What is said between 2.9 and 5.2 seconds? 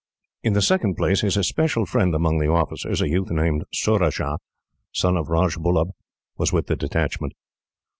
a youth named Surajah, son